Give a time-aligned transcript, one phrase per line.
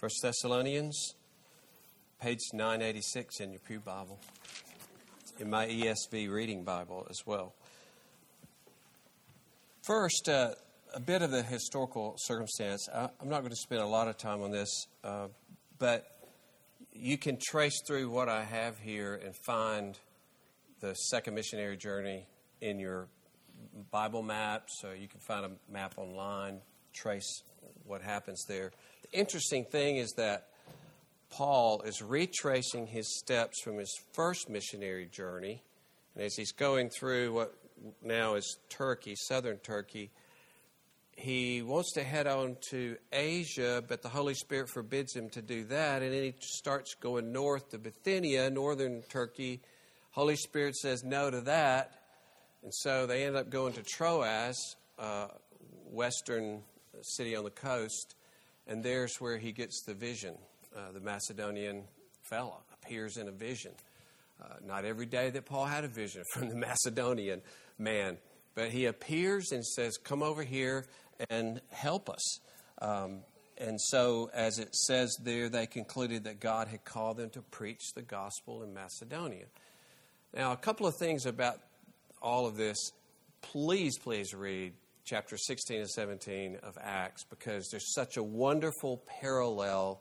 [0.00, 1.14] 1 Thessalonians,
[2.22, 4.18] page 986 in your Pew Bible,
[5.38, 7.52] in my ESV reading Bible as well.
[9.82, 10.52] First, uh,
[10.94, 12.88] a bit of the historical circumstance.
[12.88, 15.28] I, am not going to spend a lot of time on this, uh,
[15.78, 16.06] but
[16.94, 19.98] you can trace through what I have here and find
[20.80, 22.26] the second missionary journey
[22.62, 23.08] in your
[23.90, 24.68] Bible map.
[24.68, 26.62] So you can find a map online,
[26.94, 27.42] trace
[27.84, 28.72] what happens there.
[29.12, 30.46] Interesting thing is that
[31.30, 35.62] Paul is retracing his steps from his first missionary journey.
[36.14, 37.54] And as he's going through what
[38.02, 40.10] now is Turkey, southern Turkey,
[41.16, 45.64] he wants to head on to Asia, but the Holy Spirit forbids him to do
[45.64, 46.02] that.
[46.02, 49.60] And then he starts going north to Bithynia, northern Turkey.
[50.12, 51.98] Holy Spirit says no to that.
[52.62, 55.28] And so they end up going to Troas, uh,
[55.90, 56.62] western
[57.02, 58.14] city on the coast.
[58.66, 60.34] And there's where he gets the vision.
[60.76, 61.84] Uh, the Macedonian
[62.22, 63.72] fellow appears in a vision.
[64.40, 67.42] Uh, not every day that Paul had a vision from the Macedonian
[67.78, 68.16] man,
[68.54, 70.86] but he appears and says, Come over here
[71.28, 72.38] and help us.
[72.80, 73.20] Um,
[73.58, 77.92] and so, as it says there, they concluded that God had called them to preach
[77.94, 79.44] the gospel in Macedonia.
[80.32, 81.58] Now, a couple of things about
[82.22, 82.78] all of this.
[83.42, 84.72] Please, please read
[85.04, 90.00] chapter 16 and 17 of Acts because there's such a wonderful parallel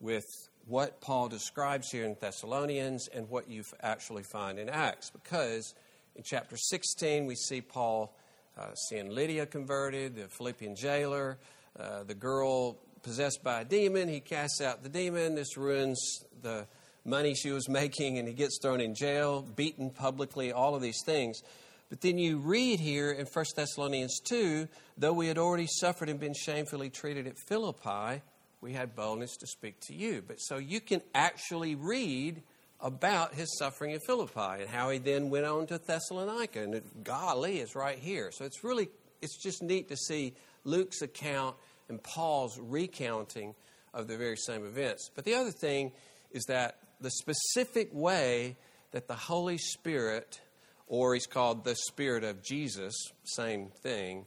[0.00, 0.24] with
[0.66, 5.10] what Paul describes here in Thessalonians and what you actually find in Acts.
[5.10, 5.74] Because
[6.16, 8.16] in chapter 16, we see Paul
[8.56, 11.38] uh, seeing Lydia converted, the Philippian jailer,
[11.78, 14.08] uh, the girl possessed by a demon.
[14.08, 15.34] He casts out the demon.
[15.34, 16.66] This ruins the
[17.04, 21.02] money she was making, and he gets thrown in jail, beaten publicly, all of these
[21.04, 21.42] things.
[21.90, 26.18] But then you read here in 1 Thessalonians 2 though we had already suffered and
[26.18, 28.22] been shamefully treated at Philippi,
[28.60, 30.22] we had boldness to speak to you.
[30.26, 32.42] But so you can actually read
[32.80, 36.62] about his suffering in Philippi and how he then went on to Thessalonica.
[36.62, 38.30] And golly, is right here.
[38.32, 38.88] So it's really,
[39.22, 40.34] it's just neat to see
[40.64, 41.56] Luke's account
[41.88, 43.54] and Paul's recounting
[43.92, 45.10] of the very same events.
[45.14, 45.92] But the other thing
[46.30, 48.56] is that the specific way
[48.92, 50.40] that the Holy Spirit,
[50.86, 54.26] or he's called the Spirit of Jesus, same thing,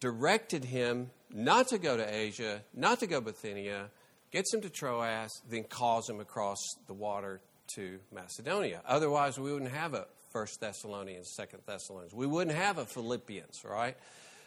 [0.00, 3.90] directed him not to go to Asia, not to go to Bithynia,
[4.30, 7.40] gets him to Troas, then calls him across the water
[7.74, 8.82] to Macedonia.
[8.86, 12.12] Otherwise, we wouldn't have a First Thessalonians, Second Thessalonians.
[12.12, 13.96] We wouldn't have a Philippians, right?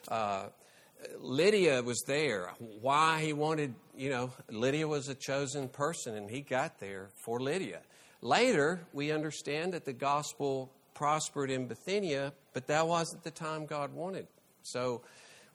[0.09, 0.47] Uh,
[1.19, 2.51] Lydia was there.
[2.81, 7.39] Why he wanted, you know, Lydia was a chosen person, and he got there for
[7.39, 7.79] Lydia.
[8.21, 13.93] Later, we understand that the gospel prospered in Bithynia, but that wasn't the time God
[13.93, 14.25] wanted.
[14.63, 15.03] So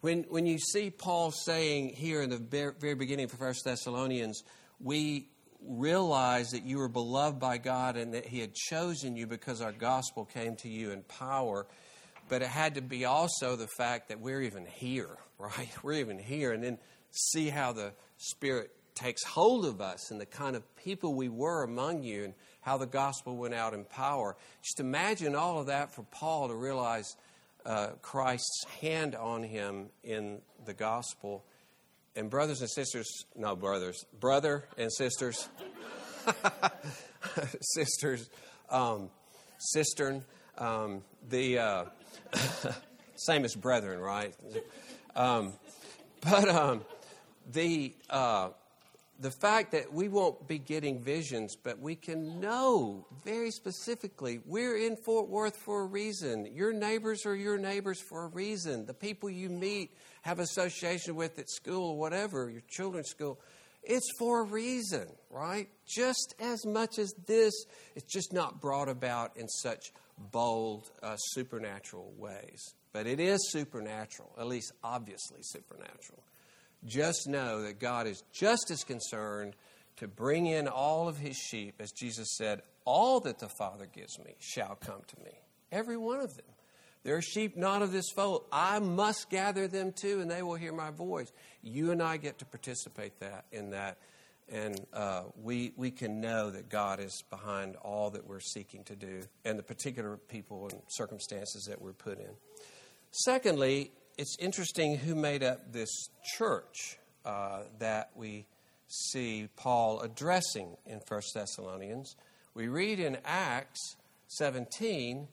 [0.00, 4.44] when, when you see Paul saying here in the very, beginning of 1 Thessalonians,
[4.80, 5.28] we
[5.66, 9.72] realize that you were beloved by God and that He had chosen you because our
[9.72, 11.66] gospel came to you in power.
[12.28, 15.70] But it had to be also the fact that we're even here, right?
[15.82, 16.52] We're even here.
[16.52, 16.78] And then
[17.10, 21.62] see how the Spirit takes hold of us and the kind of people we were
[21.62, 24.36] among you and how the gospel went out in power.
[24.62, 27.16] Just imagine all of that for Paul to realize
[27.64, 31.44] uh, Christ's hand on him in the gospel.
[32.14, 35.48] And, brothers and sisters, no, brothers, brother and sisters,
[37.60, 38.28] sisters,
[38.68, 39.08] um,
[39.58, 40.24] cistern,
[40.58, 41.84] um, the uh,
[43.16, 44.34] same as brethren, right?
[45.16, 45.54] Um,
[46.20, 46.82] but um,
[47.50, 48.50] the uh,
[49.22, 54.76] the fact that we won't be getting visions, but we can know very specifically we're
[54.76, 56.52] in Fort Worth for a reason.
[56.52, 58.84] Your neighbors are your neighbors for a reason.
[58.84, 63.38] The people you meet, have association with at school whatever, your children's school,
[63.84, 65.68] it's for a reason, right?
[65.86, 67.54] Just as much as this,
[67.94, 72.74] it's just not brought about in such bold, uh, supernatural ways.
[72.92, 76.22] But it is supernatural, at least obviously supernatural
[76.84, 79.54] just know that God is just as concerned
[79.96, 84.18] to bring in all of his sheep, as Jesus said, All that the Father gives
[84.18, 85.32] me shall come to me.
[85.70, 86.46] Every one of them.
[87.04, 88.44] There are sheep not of this fold.
[88.52, 91.32] I must gather them too, and they will hear my voice.
[91.60, 93.98] You and I get to participate that in that,
[94.48, 98.94] and uh, we we can know that God is behind all that we're seeking to
[98.94, 102.30] do, and the particular people and circumstances that we're put in.
[103.10, 108.46] Secondly, it's interesting who made up this church uh, that we
[108.88, 112.16] see Paul addressing in 1 Thessalonians.
[112.54, 113.96] We read in Acts
[114.28, 115.28] 17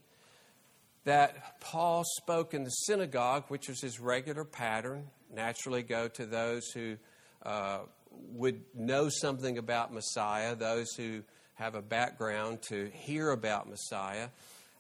[1.04, 5.08] that Paul spoke in the synagogue, which was his regular pattern.
[5.34, 6.96] Naturally, go to those who
[7.44, 7.80] uh,
[8.34, 11.24] would know something about Messiah, those who
[11.56, 14.30] have a background to hear about Messiah.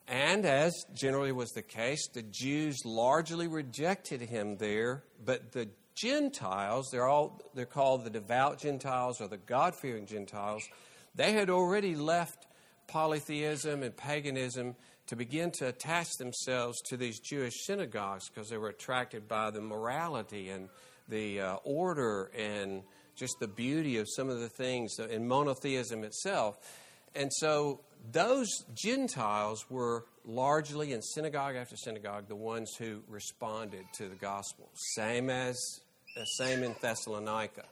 [0.09, 6.89] And as generally was the case, the Jews largely rejected him there, but the Gentiles,
[6.91, 10.63] they're all they're called the devout Gentiles or the God-fearing Gentiles,
[11.13, 12.47] they had already left
[12.87, 14.75] polytheism and paganism
[15.07, 19.61] to begin to attach themselves to these Jewish synagogues because they were attracted by the
[19.61, 20.69] morality and
[21.07, 22.81] the uh, order and
[23.15, 26.57] just the beauty of some of the things in monotheism itself.
[27.15, 34.09] And so those Gentiles were largely in synagogue after synagogue the ones who responded to
[34.09, 34.69] the gospel.
[34.95, 35.57] Same as
[36.17, 37.65] uh, same in Thessalonica.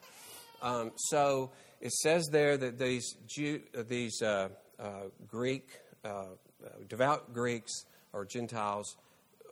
[0.61, 1.51] Um, so
[1.81, 4.89] it says there that these Jew, uh, these uh, uh,
[5.27, 5.69] Greek
[6.03, 6.25] uh,
[6.87, 8.95] devout Greeks or Gentiles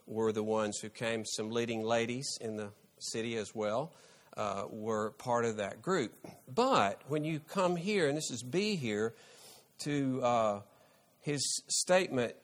[0.06, 1.24] were the ones who came.
[1.24, 3.92] Some leading ladies in the city as well
[4.36, 6.12] uh, were part of that group.
[6.52, 9.14] But when you come here, and this is B here,
[9.84, 10.60] to uh,
[11.20, 12.34] his statement,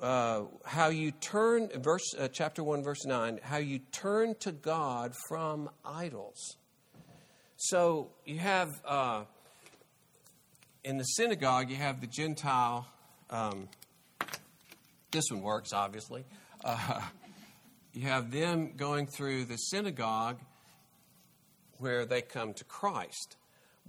[0.00, 5.14] uh, how you turn, verse uh, chapter one, verse nine, how you turn to God
[5.28, 6.56] from idols.
[7.56, 9.24] So you have uh,
[10.84, 12.86] in the synagogue, you have the Gentile.
[13.30, 13.68] Um,
[15.12, 16.24] this one works, obviously.
[16.64, 17.00] Uh,
[17.92, 20.38] you have them going through the synagogue
[21.78, 23.36] where they come to Christ.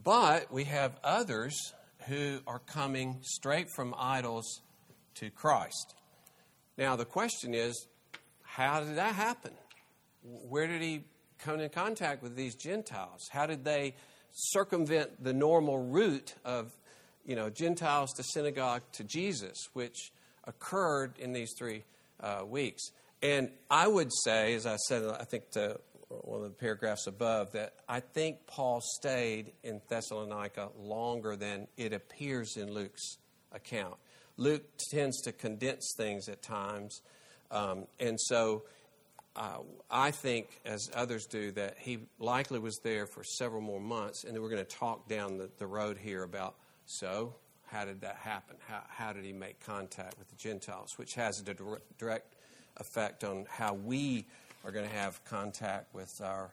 [0.02, 1.74] But we have others
[2.08, 4.62] who are coming straight from idols
[5.16, 5.96] to Christ.
[6.78, 7.88] Now, the question is
[8.42, 9.52] how did that happen?
[10.22, 11.04] Where did he
[11.40, 13.28] come in contact with these Gentiles?
[13.32, 13.96] How did they
[14.32, 16.72] circumvent the normal route of
[17.26, 20.12] you know, Gentiles to synagogue to Jesus, which
[20.46, 21.84] occurred in these three
[22.20, 22.84] uh, weeks?
[23.22, 25.80] And I would say, as I said, I think to
[26.22, 31.94] one of the paragraphs above that I think Paul stayed in Thessalonica longer than it
[31.94, 33.18] appears in Luke's
[33.52, 33.96] account.
[34.38, 37.02] Luke tends to condense things at times,
[37.52, 38.64] um, and so
[39.36, 44.24] uh, I think, as others do, that he likely was there for several more months,
[44.24, 46.56] and then we're going to talk down the, the road here about
[46.86, 47.36] so
[47.74, 48.56] how did that happen?
[48.68, 51.54] How, how did he make contact with the Gentiles, which has a
[51.98, 52.36] direct
[52.78, 54.26] effect on how we
[54.64, 56.52] are going to have contact with our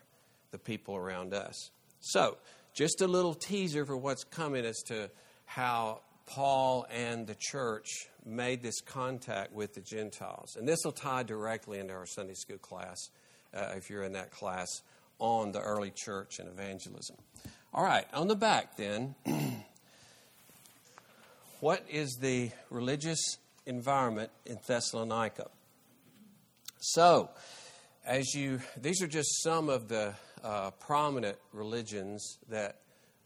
[0.50, 1.70] the people around us.
[2.00, 2.36] So,
[2.74, 5.10] just a little teaser for what's coming as to
[5.44, 7.88] how Paul and the church
[8.24, 10.56] made this contact with the Gentiles.
[10.56, 12.98] And this will tie directly into our Sunday school class,
[13.54, 14.68] uh, if you're in that class,
[15.18, 17.16] on the early church and evangelism.
[17.74, 19.14] All right, on the back then,
[21.60, 25.48] what is the religious environment in Thessalonica?
[26.78, 27.30] So,
[28.04, 32.76] as you, these are just some of the uh, prominent religions that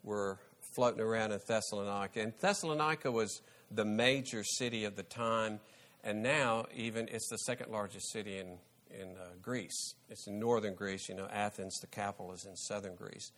[0.02, 0.38] were
[0.74, 2.20] floating around in Thessalonica.
[2.20, 3.40] And Thessalonica was
[3.70, 5.60] the major city of the time,
[6.02, 8.58] and now even it's the second largest city in,
[8.90, 9.94] in uh, Greece.
[10.10, 11.08] It's in northern Greece.
[11.08, 13.30] You know, Athens, the capital, is in southern Greece.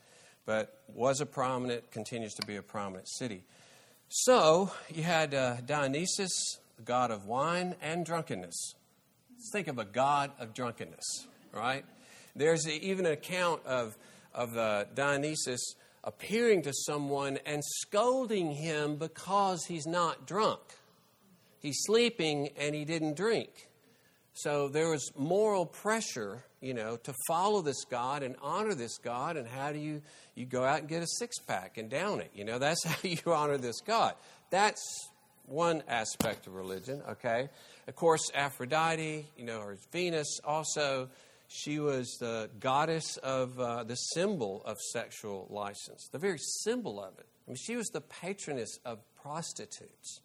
[0.46, 3.44] But was a prominent, continues to be a prominent city.
[4.08, 8.74] So you had uh, Dionysus, the god of wine and drunkenness.
[9.36, 11.84] Let's think of a god of drunkenness, right?
[12.34, 13.94] There's even an account of,
[14.34, 20.60] of uh, Dionysus appearing to someone and scolding him because he's not drunk.
[21.60, 23.68] He's sleeping and he didn't drink.
[24.32, 29.36] So there was moral pressure, you know, to follow this God and honor this God.
[29.36, 30.00] And how do you
[30.34, 32.30] you go out and get a six pack and down it?
[32.34, 34.14] You know, that's how you honor this God.
[34.48, 35.10] That's
[35.46, 37.02] one aspect of religion.
[37.10, 37.48] Okay,
[37.88, 41.08] of course, Aphrodite, you know, or Venus also,
[41.48, 47.18] she was the goddess of uh, the symbol of sexual license, the very symbol of
[47.18, 47.26] it.
[47.46, 50.20] I mean, she was the patroness of prostitutes.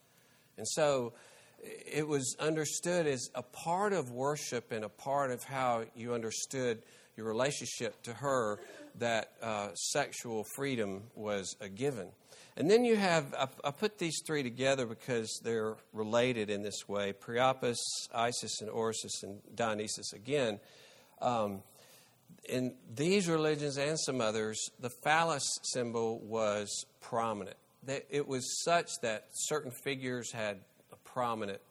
[0.57, 1.13] And so
[1.61, 6.81] it was understood as a part of worship and a part of how you understood
[7.21, 8.59] your relationship to her
[8.97, 12.07] that uh, sexual freedom was a given.
[12.57, 16.89] And then you have, I, I, put these three together because they're related in this
[16.89, 17.77] way Priapus,
[18.13, 20.59] Isis, and Osiris, and Dionysus again.
[21.21, 21.61] Um,
[22.49, 27.55] in these religions and some others, the phallus symbol was prominent.
[28.09, 30.57] It was such that certain figures had
[30.91, 31.61] a prominent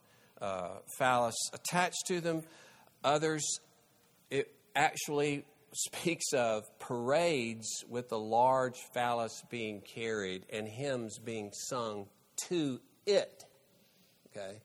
[0.40, 2.42] uh, phallus attached to them.
[3.02, 3.61] Others,
[4.30, 12.07] it actually speaks of parades with a large phallus being carried and hymns being sung
[12.49, 13.45] to it.
[14.29, 14.59] Okay?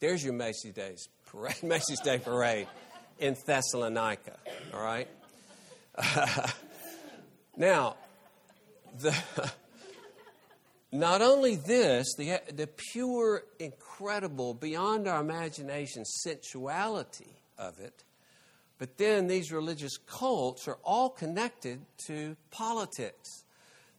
[0.00, 2.66] There's your Macy's Days parade, Macy's Day parade
[3.18, 4.36] in Thessalonica.
[4.74, 5.08] All right?
[7.56, 7.96] Now,
[8.98, 9.16] the,
[10.92, 18.04] not only this, the, the pure, incredible, beyond our imagination sensuality of it,
[18.78, 23.44] but then these religious cults are all connected to politics.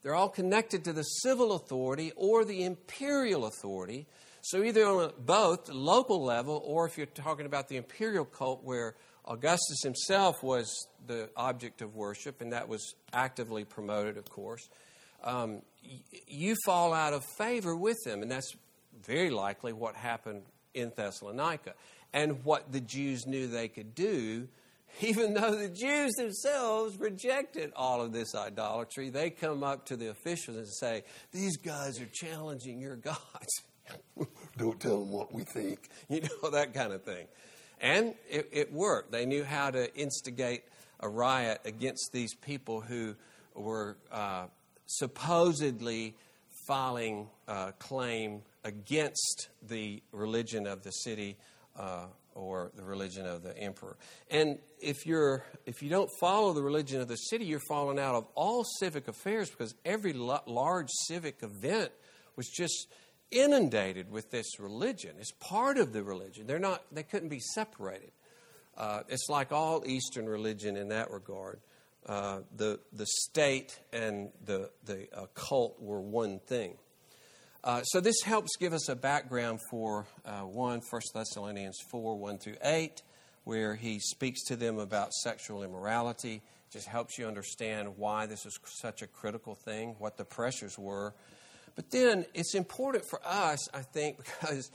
[0.04, 4.06] They're all connected to the civil authority or the imperial authority.
[4.42, 8.96] So, either on both local level, or if you're talking about the imperial cult where
[9.26, 14.70] Augustus himself was the object of worship, and that was actively promoted, of course,
[15.24, 15.62] um,
[16.28, 18.22] you fall out of favor with them.
[18.22, 18.56] And that's
[19.04, 20.44] very likely what happened
[20.74, 21.74] in Thessalonica.
[22.14, 24.48] And what the Jews knew they could do
[25.01, 30.10] even though the Jews themselves rejected all of this idolatry, they come up to the
[30.10, 33.63] officials and say, These guys are challenging your gods.
[34.58, 35.89] Don't tell them what we think.
[36.10, 37.27] You know, that kind of thing.
[37.82, 39.12] And it, it, worked.
[39.12, 40.63] They knew how to instigate
[41.00, 43.15] a riot against these people who
[43.53, 44.46] were uh,
[44.88, 46.15] supposedly
[46.65, 51.38] filing uh, claim against the religion of the city
[51.77, 52.06] uh,
[52.38, 53.98] or the religion of the emperor.
[54.29, 58.15] And if you're if you don't follow the religion of the city, you're falling out
[58.15, 61.91] of all civic affairs because every large civic event
[62.36, 62.88] was just
[63.32, 65.15] inundated with this religion.
[65.20, 66.46] It's part of the religion.
[66.48, 66.84] They're not.
[66.91, 68.12] They couldn't be separated.
[68.77, 71.60] Uh, it's like all Eastern religion in that regard.
[72.06, 76.75] Uh, the the state and the the uh, cult were one thing.
[77.64, 82.38] Uh, so this helps give us a background for uh, 1 1 Thessalonians 4 1
[82.38, 83.02] through 8,
[83.44, 86.42] where he speaks to them about sexual immorality.
[86.72, 91.14] Just helps you understand why this is such a critical thing, what the pressures were.
[91.76, 94.72] But then it's important for us, I think, because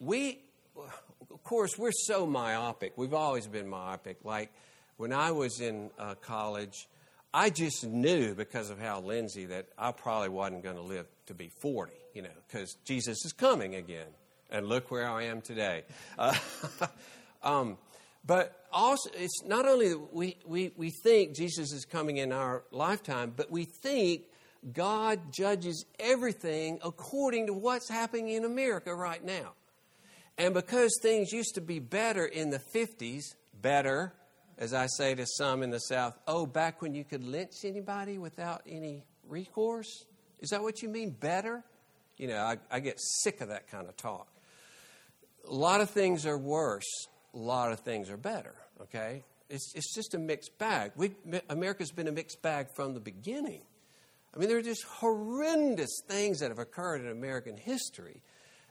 [0.00, 0.40] we,
[0.76, 2.96] of course, we're so myopic.
[2.96, 4.24] We've always been myopic.
[4.24, 4.50] Like
[4.96, 6.88] when I was in uh, college,
[7.32, 11.34] I just knew because of Hal Lindsey that I probably wasn't going to live to
[11.34, 14.08] be 40 you know, because Jesus is coming again.
[14.50, 15.84] And look where I am today.
[16.18, 16.34] Uh,
[17.44, 17.78] um,
[18.26, 22.64] but also, it's not only that we, we, we think Jesus is coming in our
[22.72, 24.22] lifetime, but we think
[24.72, 29.52] God judges everything according to what's happening in America right now.
[30.36, 34.12] And because things used to be better in the 50s, better,
[34.58, 38.18] as I say to some in the South, oh, back when you could lynch anybody
[38.18, 40.04] without any recourse?
[40.40, 41.62] Is that what you mean, better?
[42.16, 44.26] You know, I, I get sick of that kind of talk.
[45.48, 49.24] A lot of things are worse, a lot of things are better, okay?
[49.48, 50.92] It's, it's just a mixed bag.
[50.96, 51.12] We,
[51.48, 53.62] America's been a mixed bag from the beginning.
[54.34, 58.20] I mean, there are just horrendous things that have occurred in American history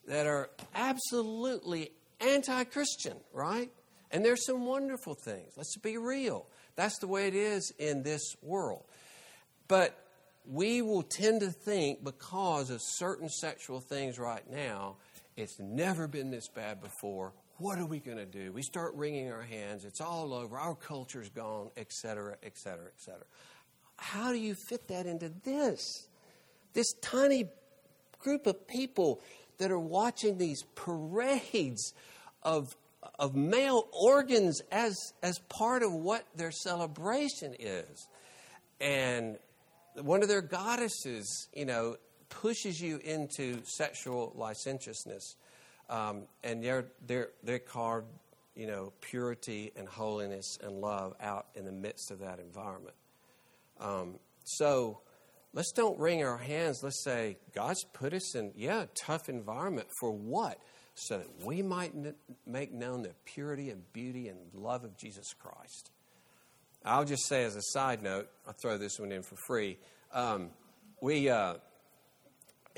[0.07, 3.71] that are absolutely anti Christian, right?
[4.11, 5.53] And there's some wonderful things.
[5.57, 6.47] Let's be real.
[6.75, 8.85] That's the way it is in this world.
[9.67, 9.97] But
[10.45, 14.95] we will tend to think because of certain sexual things right now,
[15.35, 17.33] it's never been this bad before.
[17.57, 18.51] What are we going to do?
[18.51, 19.83] We start wringing our hands.
[19.83, 20.57] It's all over.
[20.57, 23.23] Our culture's gone, etc., etc., etc.
[23.97, 26.07] How do you fit that into this?
[26.73, 27.49] This tiny
[28.19, 29.21] group of people
[29.57, 31.93] that are watching these parades
[32.43, 32.75] of,
[33.19, 38.07] of male organs as, as part of what their celebration is.
[38.79, 39.37] And
[39.95, 41.97] one of their goddesses, you know,
[42.29, 45.35] pushes you into sexual licentiousness.
[45.89, 48.07] Um, and they're, they're, they're carved,
[48.55, 52.95] you know, purity and holiness and love out in the midst of that environment.
[53.79, 54.99] Um, so
[55.53, 56.81] let's don't wring our hands.
[56.83, 59.87] Let's say, God's put us in, yeah, tough environment.
[59.99, 60.59] For what?
[60.99, 61.93] So that we might
[62.47, 65.91] make known the purity and beauty and love of Jesus Christ.
[66.83, 69.77] I'll just say as a side note, I'll throw this one in for free.
[70.11, 70.49] Um,
[70.99, 71.55] we, uh,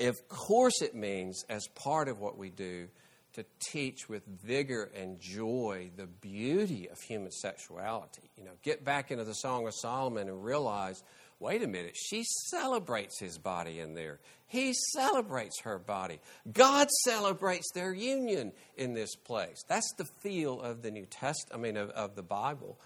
[0.00, 2.88] of course, it means as part of what we do
[3.34, 8.28] to teach with vigor and joy the beauty of human sexuality.
[8.36, 11.02] You know, get back into the Song of Solomon and realize
[11.40, 14.20] wait a minute, she celebrates his body in there.
[14.46, 16.20] He celebrates her body.
[16.52, 19.64] God celebrates their union in this place.
[19.66, 22.78] That's the feel of the New Testament, I mean, of, of the Bible.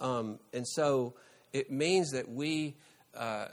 [0.00, 1.14] Um, and so
[1.52, 2.76] it means that we,
[3.14, 3.48] uh,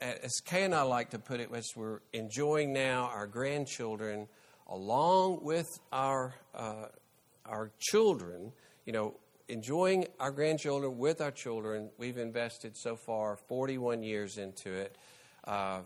[0.00, 4.28] as Kay and I like to put it, as we're enjoying now our grandchildren
[4.66, 6.86] along with our, uh,
[7.44, 8.52] our children,
[8.86, 9.14] you know,
[9.50, 11.90] enjoying our grandchildren with our children.
[11.98, 14.96] We've invested so far 41 years into it.
[15.44, 15.80] Uh,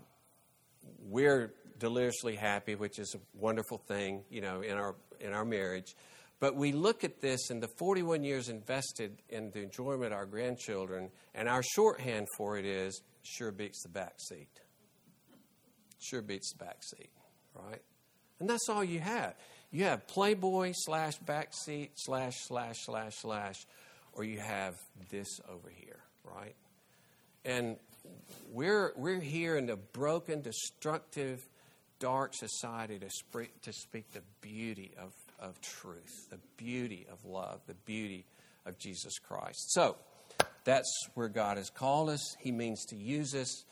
[1.09, 5.97] we're deliriously happy, which is a wonderful thing, you know, in our in our marriage.
[6.41, 10.27] But we look at this and the 41 years invested in the enjoyment of our
[10.27, 14.61] grandchildren, and our shorthand for it is sure beats the back seat.
[15.99, 17.11] Sure beats the back seat,
[17.55, 17.81] right?
[18.41, 19.35] And that's all you have.
[19.75, 23.67] You have Playboy slash backseat slash slash slash slash,
[24.13, 24.77] or you have
[25.11, 26.55] this over here, right?
[27.45, 27.77] And
[28.53, 31.45] we're, we're here in a broken, destructive,
[31.99, 37.61] dark society to speak, to speak the beauty of, of truth, the beauty of love,
[37.67, 38.27] the beauty
[38.67, 39.73] of Jesus Christ.
[39.73, 39.97] So
[40.63, 42.37] that's where God has called us.
[42.39, 43.65] He means to use us.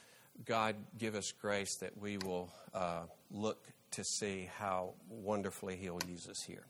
[0.45, 6.27] God, give us grace that we will uh, look to see how wonderfully He'll use
[6.29, 6.65] us here.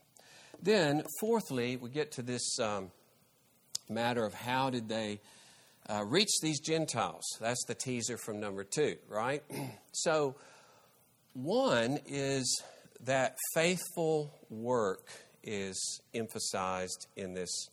[0.62, 2.90] Then, fourthly, we get to this um,
[3.88, 5.20] matter of how did they
[5.88, 7.24] uh, reach these Gentiles?
[7.40, 9.42] That's the teaser from number two, right?
[9.92, 10.36] so,
[11.34, 12.62] one is
[13.04, 15.08] that faithful work
[15.42, 17.68] is emphasized in this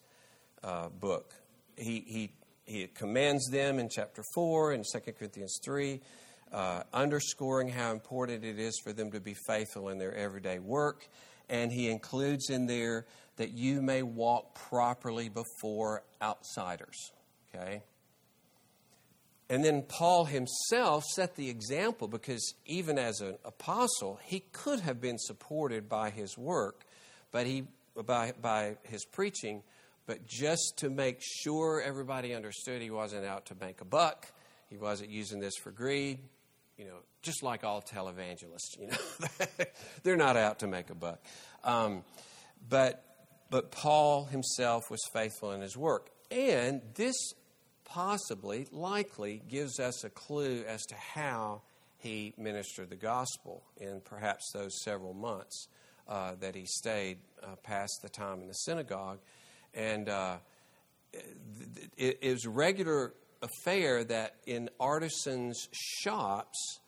[0.64, 1.34] uh, book.
[1.78, 2.32] He, he,
[2.70, 6.00] he commands them in chapter 4 and 2 Corinthians 3
[6.52, 11.08] uh, underscoring how important it is for them to be faithful in their everyday work.
[11.50, 13.06] And he includes in there
[13.38, 17.12] that you may walk properly before outsiders.
[17.56, 17.82] Okay?
[19.50, 25.02] And then Paul himself set the example because even as an apostle, he could have
[25.02, 26.86] been supported by his work,
[27.32, 27.64] but he
[28.06, 29.64] by by his preaching,
[30.10, 34.26] but just to make sure everybody understood he wasn't out to make a buck,
[34.68, 36.18] he wasn't using this for greed,
[36.80, 39.46] you know, just like all televangelists, you know,
[40.04, 41.24] they're not out to make a buck.
[41.64, 42.04] Um,
[42.68, 43.06] but,
[43.52, 46.10] but Paul himself was faithful in his work.
[46.32, 47.34] And this
[47.86, 51.62] possibly, likely, gives us a clue as to how
[52.00, 55.68] he ministered the gospel in perhaps those several months
[56.08, 59.20] uh, that he stayed uh, past the time in the synagogue.
[59.74, 60.38] And uh,
[61.98, 66.80] it, was regular affair that in artisans' shops,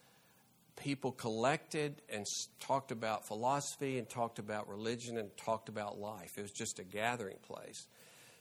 [0.75, 2.25] people collected and
[2.59, 6.31] talked about philosophy and talked about religion and talked about life.
[6.37, 7.87] It was just a gathering place.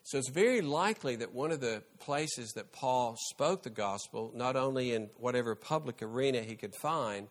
[0.02, 4.56] So it's very likely that one of the places that Paul spoke the gospel, not
[4.56, 7.28] only in whatever public arena he could find,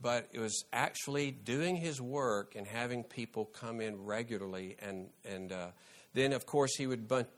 [0.00, 4.76] but it was actually doing his work and having people come in regularly.
[4.80, 5.68] And, and uh,
[6.14, 7.28] then, of course, he would bump,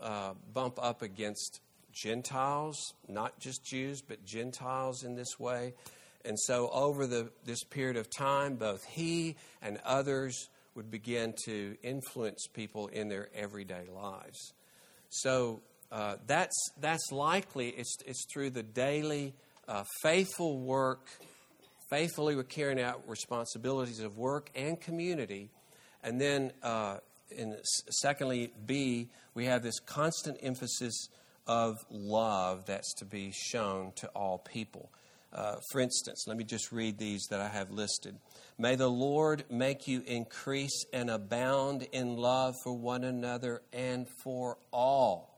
[0.00, 1.60] uh, bump up against
[1.92, 5.74] Gentiles, not just Jews, but Gentiles in this way.
[6.24, 11.76] And so, over the, this period of time, both he and others would begin to
[11.82, 14.52] influence people in their everyday lives.
[15.10, 19.34] So, uh, that's, that's likely, it's, it's through the daily
[19.66, 21.08] uh, faithful work,
[21.90, 25.50] faithfully carrying out responsibilities of work and community.
[26.02, 26.98] And then, uh,
[27.30, 27.56] in,
[27.90, 31.08] secondly, B, we have this constant emphasis
[31.46, 34.90] of love that's to be shown to all people.
[35.32, 38.16] Uh, for instance, let me just read these that I have listed.
[38.58, 44.56] May the Lord make you increase and abound in love for one another and for
[44.72, 45.34] all.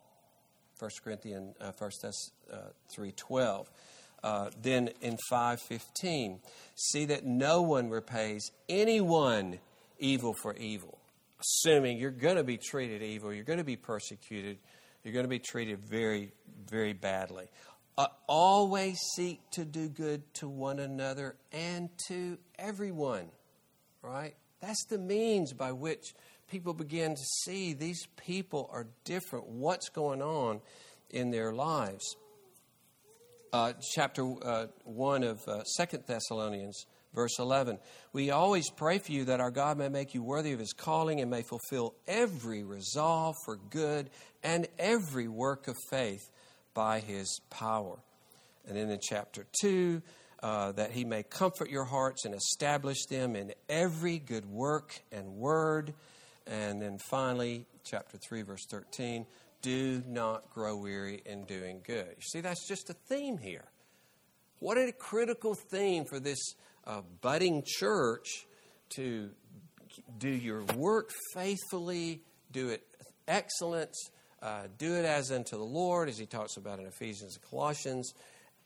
[0.79, 2.57] 1 Corinthians, uh, 1 Thess, uh,
[2.97, 3.67] 3.12.
[4.23, 6.39] Uh, then in 5.15,
[6.77, 9.59] see that no one repays anyone
[9.99, 11.00] evil for evil.
[11.41, 14.59] Assuming you're going to be treated evil, you're going to be persecuted,
[15.03, 16.33] you're going to be treated very,
[16.69, 17.49] very badly.
[17.97, 23.27] Uh, always seek to do good to one another and to everyone,
[24.03, 24.35] right?
[24.61, 26.15] That's the means by which
[26.51, 29.47] people begin to see these people are different.
[29.47, 30.61] What's going on
[31.11, 32.17] in their lives?
[33.53, 37.79] Uh, chapter uh, 1 of uh, 2 Thessalonians Verse 11
[38.13, 41.21] We always pray for you that our God may make you worthy of his calling
[41.21, 44.11] and may fulfill every resolve for good
[44.43, 46.31] and every work of faith
[46.75, 47.99] by his power.
[48.67, 50.03] And then in chapter 2,
[50.43, 55.35] uh, that he may comfort your hearts and establish them in every good work and
[55.35, 55.93] word.
[56.47, 59.27] And then finally, chapter 3, verse 13
[59.63, 62.09] do not grow weary in doing good.
[62.17, 63.65] You see, that's just a theme here.
[64.59, 68.47] What a critical theme for this a budding church
[68.91, 69.31] to
[70.19, 72.83] do your work faithfully, do it
[73.29, 74.11] excellence,
[74.43, 78.13] uh, do it as unto the Lord, as he talks about in Ephesians and Colossians,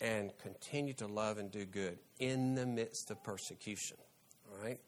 [0.00, 3.96] and continue to love and do good in the midst of persecution.
[4.50, 4.81] All right?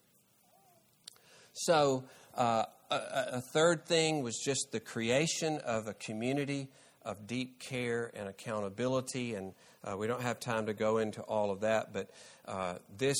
[1.53, 2.03] So,
[2.35, 2.95] uh, a,
[3.33, 6.69] a third thing was just the creation of a community
[7.07, 9.35] of deep care and accountability.
[9.35, 12.11] And uh, we don't have time to go into all of that, but
[12.45, 13.17] uh, this,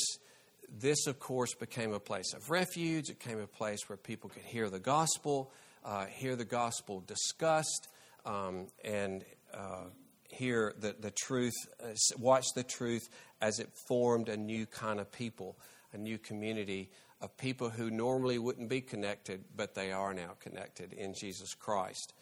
[0.69, 3.09] this, of course, became a place of refuge.
[3.09, 5.51] It became a place where people could hear the gospel,
[5.85, 7.87] uh, hear the gospel discussed,
[8.25, 9.23] um, and,
[9.53, 9.85] uh,
[10.29, 13.09] hear the, the truth, uh, watch the truth
[13.41, 15.57] as it formed a new kind of people,
[15.93, 20.91] a new community of people who normally wouldn't be connected, but they are now connected
[20.91, 22.13] in Jesus Christ.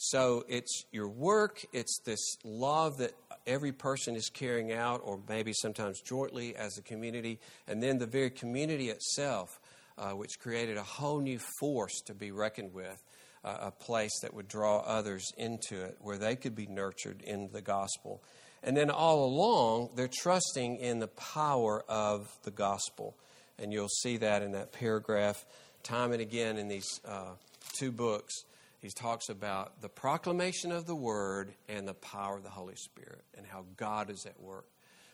[0.00, 3.14] So it's your work, it's this love that
[3.48, 8.06] every person is carrying out, or maybe sometimes jointly as a community, and then the
[8.06, 9.58] very community itself,
[9.98, 13.02] uh, which created a whole new force to be reckoned with,
[13.42, 17.50] uh, a place that would draw others into it, where they could be nurtured in
[17.52, 18.22] the gospel.
[18.62, 23.16] And then all along, they're trusting in the power of the gospel.
[23.58, 25.44] And you'll see that in that paragraph
[25.82, 27.32] time and again in these uh,
[27.72, 28.44] two books
[28.80, 33.22] he talks about the proclamation of the word and the power of the Holy Spirit
[33.36, 34.66] and how God is at work.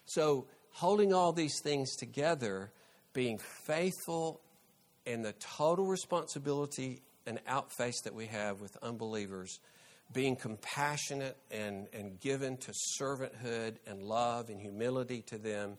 [0.05, 2.71] So, holding all these things together,
[3.15, 4.41] being faithful
[5.07, 9.61] in the total responsibility and outface that we have with unbelievers,
[10.13, 15.79] being compassionate and, and given to servanthood and love and humility to them,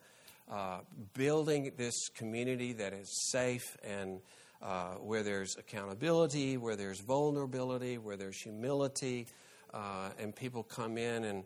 [0.52, 0.80] uh,
[1.13, 4.21] building this community that is safe and
[4.62, 9.28] uh, where there's accountability, where there's vulnerability, where there's humility,
[9.74, 11.44] uh, and people come in and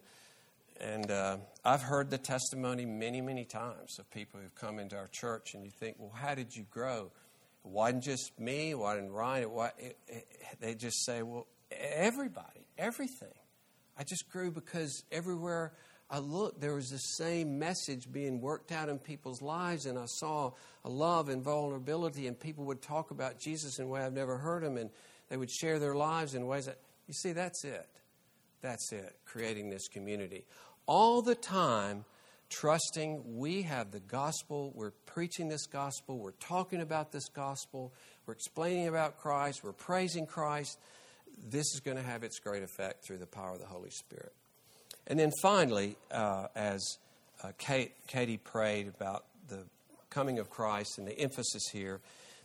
[0.79, 5.07] and uh, I've heard the testimony many, many times of people who've come into our
[5.07, 7.11] church, and you think, well, how did you grow?
[7.65, 8.73] It wasn't just me.
[8.73, 9.51] Why didn't Ryan?
[9.51, 10.25] Why, it, it,
[10.61, 13.33] they just say, well, everybody, everything.
[13.97, 15.73] I just grew because everywhere
[16.11, 20.05] I looked, there was the same message being worked out in people's lives, and I
[20.05, 24.13] saw a love and vulnerability, and people would talk about Jesus in a way I've
[24.13, 24.89] never heard them, and
[25.29, 27.87] they would share their lives in ways that, you see, that's it.
[28.61, 30.45] That's it, creating this community.
[30.87, 32.05] All the time,
[32.49, 37.93] trusting we have the gospel, we're preaching this gospel, we're talking about this gospel,
[38.25, 40.79] we're explaining about Christ, we're praising Christ.
[41.47, 44.33] This is going to have its great effect through the power of the Holy Spirit.
[45.09, 46.97] And then finally, uh, as
[47.43, 49.63] uh, Kate, Katie prayed about the
[50.11, 51.99] coming of Christ and the emphasis here,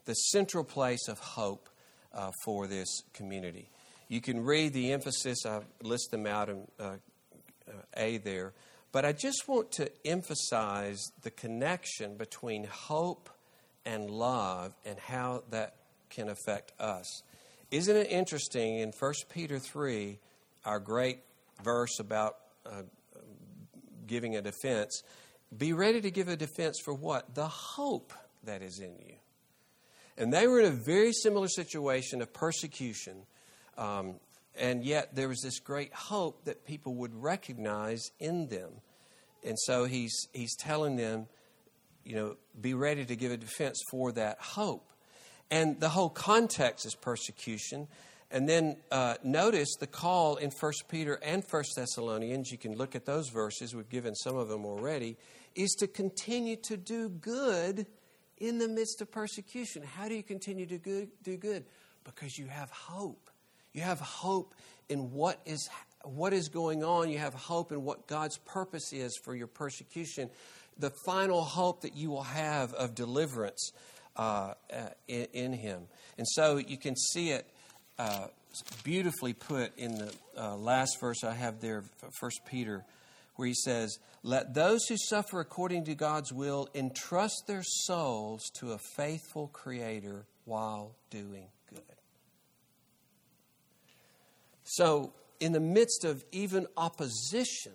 [0.07, 1.69] the central place of hope
[2.15, 3.69] uh, for this community.
[4.09, 8.53] You can read the emphasis, I list them out in uh, uh, A there,
[8.93, 13.29] but I just want to emphasize the connection between hope
[13.85, 15.75] and love and how that
[16.11, 17.23] can affect us.
[17.71, 20.19] Isn't it interesting in 1 Peter 3,
[20.65, 21.19] our great
[21.63, 22.83] verse about uh,
[24.07, 25.03] giving a defense,
[25.57, 27.35] be ready to give a defense for what?
[27.35, 28.13] The hope
[28.45, 29.15] that is in you.
[30.17, 33.27] And they were in a very similar situation of persecution,
[33.77, 34.15] um,
[34.57, 38.71] and yet there was this great hope that people would recognize in them.
[39.45, 41.27] And so he's, he's telling them,
[42.05, 44.89] you know, be ready to give a defense for that hope.
[45.51, 47.89] And the whole context is persecution.
[48.35, 52.97] And then uh, notice the call in 1 Peter and 1 Thessalonians, you can look
[52.97, 55.17] at those verses, we've given some of them already,
[55.55, 57.87] is to continue to do good
[58.39, 59.85] in the midst of persecution.
[59.85, 61.65] How do you continue to good, do good?
[62.03, 63.31] Because you have hope.
[63.73, 64.53] You have hope
[64.89, 65.71] in what is,
[66.03, 70.29] what is going on, you have hope in what God's purpose is for your persecution.
[70.77, 73.71] The final hope that you will have of deliverance
[74.17, 75.83] uh, uh, in, in Him.
[76.19, 77.49] And so you can see it
[77.99, 78.27] uh,
[78.83, 81.85] beautifully put in the uh, last verse I have there,
[82.19, 82.85] First Peter,
[83.37, 88.73] where he says, "Let those who suffer according to God's will entrust their souls to
[88.73, 91.83] a faithful Creator while doing good."
[94.65, 97.73] So, in the midst of even opposition,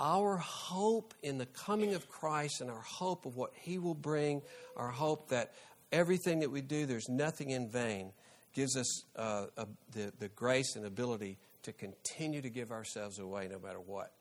[0.00, 4.42] our hope in the coming of Christ and our hope of what He will bring,
[4.76, 5.52] our hope that
[5.92, 8.12] everything that we do, there's nothing in vain
[8.52, 13.48] gives us uh, a, the, the grace and ability to continue to give ourselves away
[13.50, 14.12] no matter what.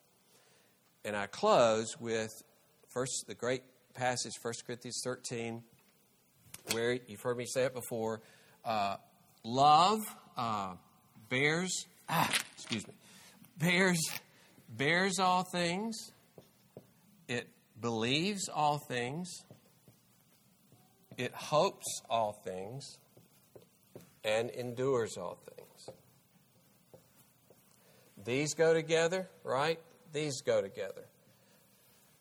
[1.04, 2.32] And I close with
[2.90, 3.64] first the great
[3.94, 5.64] passage, 1 Corinthians 13,
[6.72, 8.22] where you've heard me say it before.
[8.64, 8.98] Uh,
[9.44, 10.00] love
[10.38, 10.74] uh,
[11.30, 12.94] bears, ah, excuse me,
[13.58, 14.00] bears,
[14.70, 16.12] bears all things.
[17.28, 17.48] It
[17.80, 19.28] believes all things.
[21.18, 22.98] It hopes all things
[24.24, 25.90] and endures all things.
[28.24, 29.80] These go together, right?
[30.14, 31.06] These go together.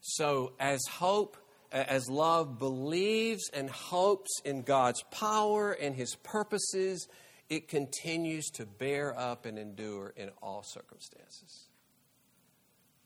[0.00, 1.36] So, as hope,
[1.70, 7.06] as love believes and hopes in God's power and His purposes,
[7.50, 11.66] it continues to bear up and endure in all circumstances.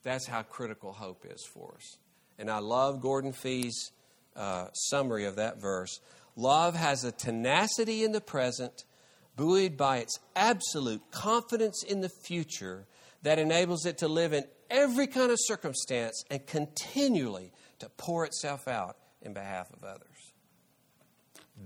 [0.05, 1.97] That's how critical hope is for us.
[2.39, 3.91] And I love Gordon Fee's
[4.37, 6.01] uh, summary of that verse.
[6.37, 8.85] Love has a tenacity in the present,
[9.37, 12.87] buoyed by its absolute confidence in the future,
[13.23, 18.69] that enables it to live in every kind of circumstance and continually to pour itself
[18.69, 20.33] out in behalf of others.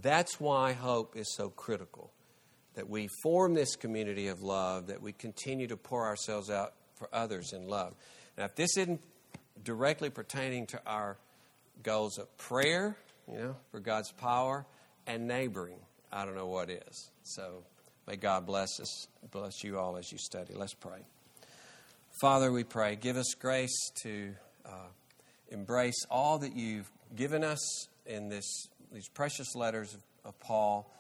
[0.03, 2.13] That's why hope is so critical.
[2.75, 7.09] That we form this community of love, that we continue to pour ourselves out for
[7.13, 7.95] others in love.
[8.37, 9.01] Now, if this isn't
[9.65, 11.19] directly pertaining to our
[11.83, 12.97] goals of prayer,
[13.31, 14.67] you know, for God's power,
[15.07, 15.79] and neighboring,
[16.13, 17.11] I don't know what is.
[17.23, 17.65] So
[18.07, 20.55] may God bless us, bless you all as you study.
[20.55, 21.01] Let's pray.
[22.21, 24.35] Father, we pray, give us grace to
[24.67, 24.89] uh,
[25.51, 30.91] embrace all that you've given us in this, these precious letters of, of Paul.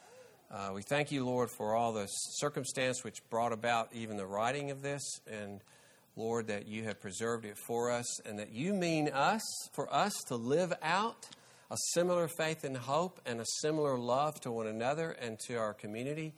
[0.50, 4.70] Uh, we thank you, Lord, for all the circumstance which brought about even the writing
[4.70, 5.60] of this, and
[6.16, 10.14] Lord, that you have preserved it for us, and that you mean us, for us
[10.28, 11.28] to live out
[11.70, 15.74] a similar faith and hope and a similar love to one another and to our
[15.74, 16.34] community,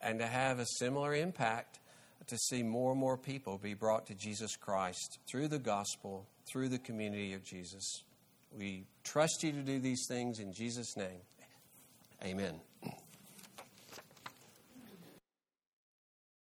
[0.00, 1.80] and to have a similar impact
[2.26, 6.68] to see more and more people be brought to Jesus Christ through the gospel, through
[6.68, 8.02] the community of Jesus.
[8.56, 11.20] We trust you to do these things in Jesus' name.
[12.22, 12.60] Amen.